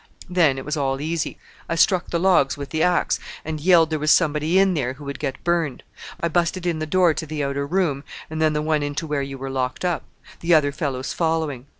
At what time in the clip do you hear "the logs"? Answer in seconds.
2.09-2.57